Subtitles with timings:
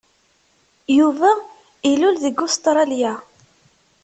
[0.97, 1.29] Yuba
[1.91, 3.13] ilul deg Ustṛalya.